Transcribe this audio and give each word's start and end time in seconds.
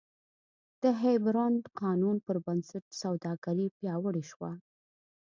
د 0.81 0.83
هیپبرن 1.01 1.53
قانون 1.81 2.15
پربنسټ 2.27 2.83
سوداګري 3.01 3.67
پیاوړې 3.77 4.23
شوه. 4.31 4.51